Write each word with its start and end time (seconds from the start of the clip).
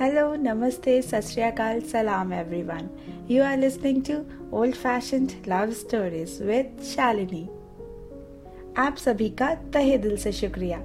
Hello, 0.00 0.34
Namaste, 0.34 1.04
Satsriyakal, 1.04 1.86
Salam 1.86 2.32
everyone. 2.32 2.88
You 3.28 3.42
are 3.42 3.58
listening 3.58 4.02
to 4.04 4.24
Old 4.50 4.74
Fashioned 4.74 5.34
Love 5.46 5.74
Stories 5.76 6.38
with 6.40 6.68
Shalini. 6.82 7.42
आप 8.78 8.96
सभी 8.96 9.28
का 9.30 9.48
तहे 9.74 9.98
दिल 9.98 10.16
से 10.16 10.32
शुक्रिया 10.32 10.78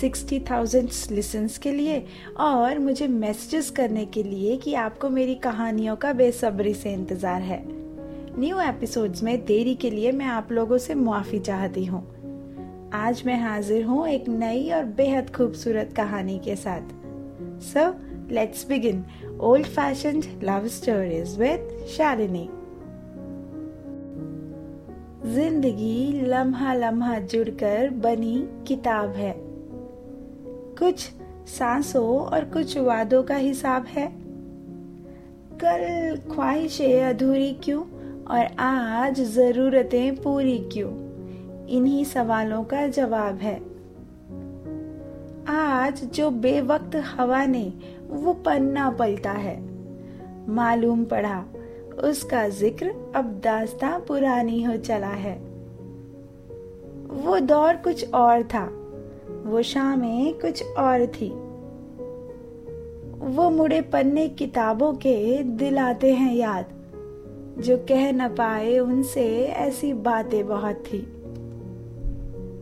60,000 0.00 1.10
लिसन्स 1.12 1.56
के 1.58 1.72
लिए 1.72 2.04
और 2.38 2.78
मुझे 2.78 3.08
मैसेजेस 3.08 3.70
करने 3.70 4.04
के 4.06 4.22
लिए 4.22 4.56
कि 4.56 4.74
आपको 4.74 5.10
मेरी 5.10 5.34
कहानियों 5.44 5.96
का 5.96 6.12
बेसब्री 6.12 6.74
से 6.74 6.92
इंतज़ार 6.92 7.42
है 7.42 7.62
न्यू 7.66 8.60
एपिसोड्स 8.60 9.22
में 9.22 9.36
देरी 9.44 9.74
के 9.74 9.90
लिए 9.90 10.12
मैं 10.12 10.26
आप 10.34 10.52
लोगों 10.52 10.78
से 10.78 10.94
मुआफ़ी 11.06 11.40
चाहती 11.40 11.84
हूँ 11.84 12.04
आज 12.94 13.22
मैं 13.26 13.40
हाजिर 13.42 13.84
हूँ 13.84 14.06
एक 14.08 14.28
नई 14.28 14.70
और 14.72 14.84
बेहद 15.00 15.34
खूबसूरत 15.36 15.94
कहानी 15.96 16.38
के 16.44 16.56
साथ 16.56 16.98
so 17.64 17.90
let's 18.32 18.66
begin 18.68 19.04
old 19.40 19.66
fashion 19.66 20.22
love 20.42 20.68
stories 20.68 21.38
with 21.38 21.86
Shalini 21.96 22.48
ज़िंदगी 25.26 26.26
लम्हा 26.26 26.74
लम्हा 26.74 27.18
जुड़कर 27.18 27.90
बनी 27.90 28.48
किताब 28.68 29.10
है। 29.10 29.34
कुछ 30.78 31.10
सांसों 31.48 32.20
और 32.20 32.44
कुछ 32.44 32.76
वादों 32.78 33.22
का 33.22 33.36
हिसाब 33.36 33.84
है। 33.84 34.06
कल 35.64 36.16
ख्वाहिशें 36.34 37.02
अधूरी 37.02 37.52
क्यों 37.64 37.82
और 38.24 38.56
आज 38.58 39.20
जरूरतें 39.34 40.16
पूरी 40.16 40.58
क्यों? 40.72 40.90
इन्हीं 41.68 42.04
सवालों 42.04 42.64
का 42.64 42.86
जवाब 42.86 43.38
है। 43.38 43.54
आज 45.48 46.04
जो 46.04 46.30
बेवक्त 46.30 46.96
हवा 46.96 47.44
ने 47.46 47.72
वो 48.10 48.32
पन्ना 48.32 48.90
पलटा 48.90 49.32
है। 49.32 49.58
मालूम 50.48 51.04
पड़ा, 51.04 51.44
उसका 52.04 52.48
ज़िक्र 52.48 53.12
अब 53.14 53.40
दास्तां 53.44 54.00
पुरानी 54.00 54.62
हो 54.62 54.76
चला 54.76 55.12
है। 55.16 55.34
वो 57.24 57.38
दौर 57.40 57.76
कुछ 57.76 58.12
और 58.14 58.42
था, 58.42 58.64
वो 59.46 59.62
शामें 59.62 60.38
कुछ 60.38 60.62
और 60.78 61.06
थी। 61.06 61.30
वो 63.26 63.50
मुड़े 63.50 63.80
पन्ने 63.80 64.28
किताबों 64.28 64.92
के 64.92 65.42
दिलाते 65.42 66.12
हैं 66.14 66.34
याद, 66.34 66.66
जो 67.58 67.76
कह 67.78 68.12
न 68.12 68.28
पाए 68.28 68.78
उनसे 68.78 69.26
ऐसी 69.44 69.92
बातें 69.92 70.46
बहुत 70.46 70.84
थी। 70.86 71.06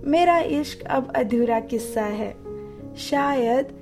मेरा 0.05 0.39
इश्क 0.39 0.87
अब 0.87 1.13
अधूरा 1.17 1.61
किस्सा 1.61 2.05
है, 2.05 2.35
शायद 2.97 3.78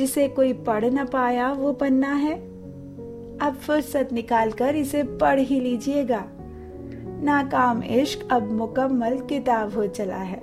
जिसे 0.00 0.28
कोई 0.28 0.52
पढ़ 0.52 0.84
ना 0.90 1.04
पाया 1.04 1.52
वो 1.52 1.72
पन्ना 1.72 2.12
है। 2.14 2.34
अब 3.38 3.54
फुर्सत 3.54 4.08
निकाल 4.12 4.52
कर 4.52 4.76
इसे 4.76 5.02
पढ़ 5.02 5.38
ही 5.38 5.60
लीजिएगा। 5.60 6.24
नाकाम 7.22 7.82
इश्क 7.82 8.28
अब 8.32 8.50
मुकम्मल 8.52 9.18
किताब 9.18 9.74
हो 9.74 9.86
चला 9.86 10.16
है। 10.16 10.38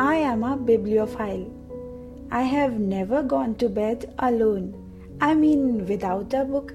I 0.00 0.18
am 0.18 0.46
a 0.46 0.54
bibliophile 0.56 1.46
I 2.32 2.44
have 2.44 2.78
never 2.80 3.22
gone 3.26 3.52
to 3.52 3.68
bed 3.68 4.06
alone 4.18 4.72
I 5.22 5.34
mean 5.34 5.80
without 5.80 6.34
a 6.34 6.44
book 6.44 6.70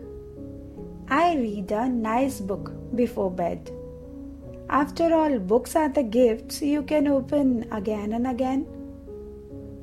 I 1.11 1.35
read 1.35 1.73
a 1.73 1.85
nice 1.87 2.41
book 2.41 2.69
before 2.95 3.31
bed 3.31 3.73
After 4.69 5.13
all, 5.13 5.37
books 5.39 5.75
are 5.75 5.89
the 5.89 6.03
gifts 6.03 6.61
you 6.61 6.81
can 6.81 7.07
open 7.07 7.67
again 7.71 8.13
and 8.13 8.25
again. 8.25 8.65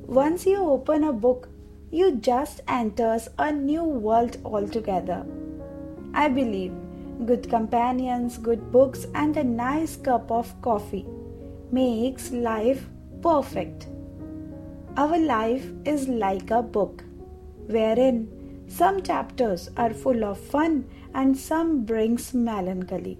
Once 0.05 0.45
you 0.45 0.57
open 0.57 1.05
a 1.05 1.13
book, 1.13 1.47
you 1.89 2.17
just 2.17 2.61
enters 2.67 3.29
a 3.37 3.51
new 3.51 3.83
world 3.83 4.37
altogether. 4.43 5.25
I 6.13 6.27
believe 6.27 6.73
good 7.25 7.49
companions, 7.49 8.37
good 8.37 8.71
books, 8.71 9.07
and 9.15 9.37
a 9.37 9.43
nice 9.43 9.95
cup 9.95 10.29
of 10.29 10.61
coffee 10.61 11.05
makes 11.71 12.31
life 12.31 12.87
perfect. 13.21 13.87
Our 14.97 15.17
life 15.17 15.65
is 15.85 16.07
like 16.07 16.51
a 16.51 16.61
book, 16.61 17.03
wherein 17.67 18.65
some 18.67 19.01
chapters 19.01 19.69
are 19.77 19.93
full 19.93 20.23
of 20.25 20.39
fun 20.39 20.89
and 21.15 21.37
some 21.37 21.85
brings 21.85 22.33
melancholy. 22.33 23.17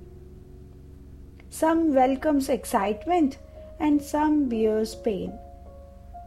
Some 1.52 1.94
welcomes 1.94 2.48
excitement 2.48 3.38
and 3.80 4.02
some 4.02 4.48
bears 4.48 4.94
pain. 4.94 5.32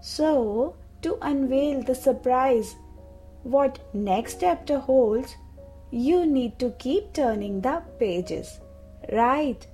So, 0.01 0.75
to 1.03 1.17
unveil 1.21 1.83
the 1.83 1.95
surprise 1.95 2.75
what 3.43 3.79
next 3.93 4.41
chapter 4.41 4.79
holds, 4.79 5.35
you 5.91 6.25
need 6.25 6.57
to 6.59 6.71
keep 6.71 7.13
turning 7.13 7.61
the 7.61 7.81
pages. 7.99 8.59
Right? 9.11 9.67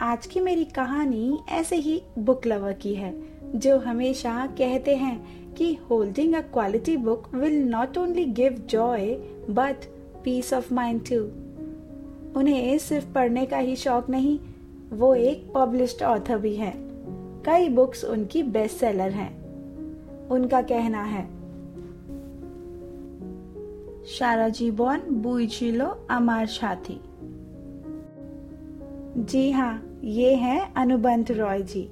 आज 0.00 0.26
की 0.26 0.40
मेरी 0.40 0.64
कहानी 0.76 1.38
ऐसे 1.52 1.76
ही 1.76 2.00
book 2.18 2.46
lover 2.46 2.72
की 2.72 2.94
है 2.94 3.12
जो 3.54 3.78
हमेशा 3.78 4.46
कहते 4.58 4.94
हैं 4.96 5.54
कि 5.54 5.72
holding 5.90 6.34
a 6.34 6.40
quality 6.52 6.96
book 6.96 7.28
will 7.34 7.60
not 7.68 7.98
only 7.98 8.24
give 8.40 8.56
joy 8.70 9.14
but 9.50 9.84
peace 10.24 10.52
of 10.54 10.72
mind 10.72 11.00
too 11.08 11.20
उन्हें 12.39 12.77
सिर्फ़ 12.77 13.13
पढ़ने 13.13 13.45
का 13.45 13.57
ही 13.57 13.75
शौक 13.75 14.09
नहीं, 14.09 14.39
वो 14.93 15.15
एक 15.15 15.51
पब्लिश्ड 15.55 16.03
ऑथर 16.03 16.37
भी 16.37 16.55
हैं। 16.55 16.73
कई 17.45 17.69
बुक्स 17.69 18.03
उनकी 18.05 18.43
बेस्ट 18.43 18.77
सेलर 18.77 19.11
हैं। 19.11 19.29
उनका 20.29 20.61
कहना 20.61 21.03
है 21.03 21.27
शारा 24.05 24.49
जीबॉन 24.49 25.01
बुईचिलो 25.11 25.85
अमार 26.09 26.47
छाती 26.47 26.99
जी 29.17 29.51
हाँ 29.51 29.99
ये 30.03 30.33
हैं 30.35 30.73
अनुबंध 30.73 31.31
रॉय 31.31 31.61
जी। 31.63 31.89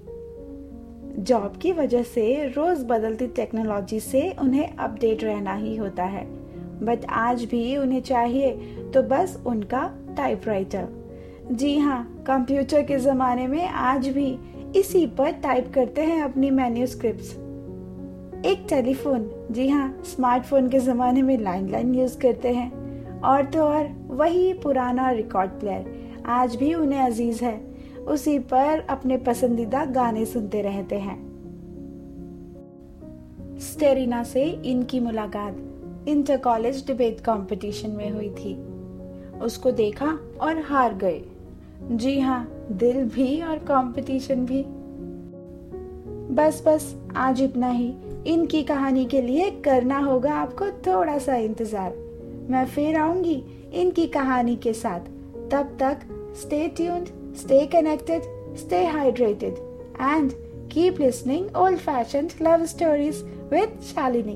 जॉब 1.20 1.58
की 1.62 1.72
वजह 1.72 2.04
से 2.04 2.48
रोज 2.48 2.84
बदलती 2.84 3.28
टेक्नोलॉजी 3.28 4.00
से 4.00 4.36
उन्हें 4.42 4.76
अपडेट 4.76 5.24
रहना 5.24 5.54
ही 5.54 5.76
होता 5.76 6.04
है। 6.04 6.26
बट 6.86 7.06
आज 7.10 7.44
भी 7.44 7.78
उन्हें 7.78 8.02
चाहिए 8.02 8.52
तो 8.94 9.02
बस 9.04 9.42
उनका 9.46 9.84
टाइपराइटर 10.18 10.88
जी 11.52 11.78
हाँ 11.78 12.24
कंप्यूटर 12.28 12.84
के 12.84 12.98
जमाने 12.98 13.48
में 13.48 13.68
आज 13.68 14.08
भी 14.08 14.40
इसी 14.76 15.06
पर 15.08 15.32
टाइप 15.32 15.72
करते 15.74 16.02
हैं 16.02 16.22
अपनी 16.22 16.50
मैन्यूस्क्रिप्ट्स 16.52 17.38
एक 18.46 18.66
टेलीफोन 18.70 19.48
जी 19.52 19.68
हाँ 19.68 20.02
स्मार्टफ़ोन 20.06 20.70
के 20.70 20.80
जमाने 20.80 21.22
में 21.22 21.38
लाइन 21.38 21.70
लाइन 21.70 21.96
यूज़ 21.96 22.20
करते 22.20 22.50
हैं. 22.50 22.72
और 23.22 23.46
तो 23.46 23.62
और, 23.62 23.90
वही 24.08 24.54
पुराना 24.54 25.12
रिकॉर्ड 25.12 25.52
प्लेयर 25.52 26.14
आज 26.26 26.56
भी 26.56 26.74
उन्हें 26.74 27.00
अज़ीज़ 27.00 27.44
है. 27.44 27.62
उसी 28.08 28.40
पर 28.40 28.80
अपने 28.90 29.18
पसंदीदा 29.18 29.86
गाने 29.86 30.26
सुनते 30.26 30.62
रहते 30.62 30.96
हैं. 30.96 31.18
स्टेरिना 33.60 34.24
से 34.24 34.44
इनकी 34.44 35.00
मुलाकात 35.00 35.58
इंटर 36.08 36.38
कॉलेज 36.38 36.88
डिबेट 36.88 37.20
कंपटीशन 37.20 37.90
में 37.90 38.12
हुई 38.12 38.30
थी। 38.30 38.77
उसको 39.42 39.72
देखा 39.72 40.18
और 40.42 40.62
हार 40.62 40.94
गए। 40.94 41.22
जी 41.92 42.20
हाँ 42.20 42.48
दिल 42.72 43.04
भी 43.06 43.42
और 43.42 43.58
कंपटीशन 43.58 44.46
भी। 44.46 44.64
बस 46.36 46.62
बस, 46.68 46.96
आज 47.16 47.42
इतना 47.42 47.70
ही। 47.70 47.94
इनकी 48.28 48.64
कहानी 48.64 49.06
के 49.06 49.22
लिए 49.22 49.50
करना 49.66 50.00
होगा 50.00 50.34
आपको 50.34 50.66
थोड़ा 50.88 51.18
सा 51.18 51.36
इंतज़ार। 51.36 51.94
मैं 52.50 52.66
फिर 52.66 52.98
आऊँगी 52.98 53.44
इनकी 53.74 54.08
कहानी 54.08 54.56
के 54.56 54.74
साथ। 54.74 55.00
तब 55.52 55.78
तक 55.80 56.00
stay 56.42 56.68
tuned 56.68 57.08
stay 57.38 57.66
connected 57.66 58.22
stay 58.58 58.86
hydrated 58.86 59.54
and 60.02 60.32
keep 60.70 60.98
listening 61.00 61.44
old 61.56 61.80
fashioned 61.80 62.34
love 62.46 62.64
stories 62.70 63.20
with 63.52 63.76
Shalini. 63.90 64.34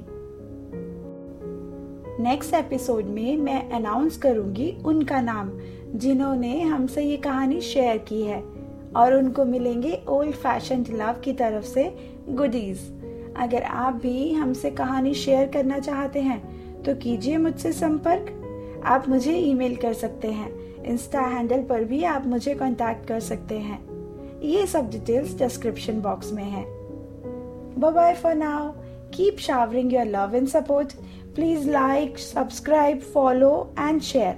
Next 2.21 2.53
episode 2.53 3.05
में 3.05 3.37
मैं 3.37 3.69
अनाउंस 3.71 4.17
करूँगी 4.17 4.69
उनका 4.85 5.21
नाम, 5.21 5.49
जिन्होंने 5.95 6.61
हमसे 6.61 7.03
ये 7.03 7.15
कहानी 7.17 7.61
शेयर 7.61 7.97
की 7.97 8.21
है। 8.21 8.41
और 8.95 9.13
उनको 9.13 9.45
मिलेंगे 9.45 9.93
ओल्ड 10.09 10.31
फ़ैशन 10.31 10.85
लव 10.89 11.15
की 11.23 11.33
तरफ़ 11.33 11.65
से 11.65 11.83
गुडीज 12.29 12.79
अगर 13.37 13.63
आप 13.63 13.93
भी 13.93 14.31
हमसे 14.33 14.71
कहानी 14.71 15.13
शेयर 15.13 15.47
करना 15.47 15.79
चाहते 15.79 16.21
हैं 16.21 16.83
तो 16.83 16.95
कीजिए 16.95 17.37
मुझसे 17.37 17.71
संपर्क। 17.71 18.81
आप 18.85 19.09
मुझे 19.09 19.33
ईमेल 19.33 19.75
कर 19.75 19.93
सकते 19.93 20.31
हैं। 20.31 20.83
इंस्टा 20.83 21.21
हैंडल 21.21 21.63
पर 21.63 21.83
भी 21.83 22.03
आप 22.03 22.27
मुझे 22.27 22.53
कांटेक्ट 22.53 23.07
कर 23.07 23.19
सकते 23.19 23.57
हैं। 23.59 23.79
ये 24.43 24.67
सब 24.67 24.89
डिटेल्स 24.89 25.37
डिस्क्रिप्शन 25.37 26.01
बॉक्स 26.01 26.31
में 26.33 26.43
है। 26.43 26.63
Bye 27.79 28.13
for 28.13 28.35
now 28.35 28.71
keep 29.13 29.37
showering 29.37 29.93
your 29.93 30.05
love 30.05 30.35
and 30.35 30.47
support 30.47 30.93
Please 31.33 31.65
like, 31.65 32.17
subscribe, 32.17 33.01
follow, 33.01 33.71
and 33.77 34.03
share. 34.03 34.37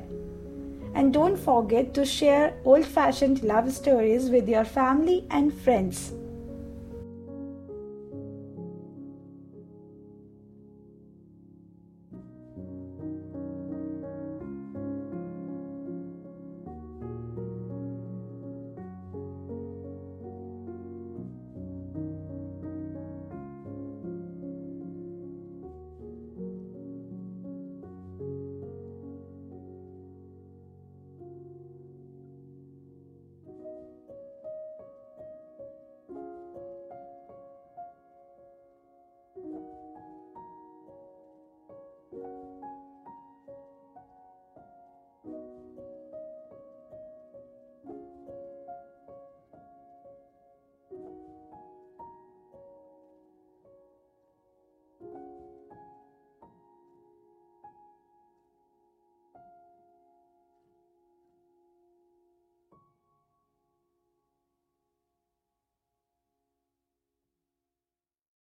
And 0.93 1.11
don't 1.11 1.37
forget 1.37 1.93
to 1.95 2.05
share 2.05 2.53
old 2.65 2.85
fashioned 2.85 3.41
love 3.43 3.71
stories 3.71 4.29
with 4.29 4.47
your 4.47 4.63
family 4.63 5.25
and 5.31 5.51
friends. 5.51 6.13